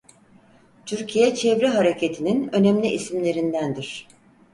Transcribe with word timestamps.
Türkiye 0.85 1.35
çevre 1.35 1.67
hareketinin 1.69 2.55
önemli 2.55 2.87
isimlerindendir. 2.87 4.07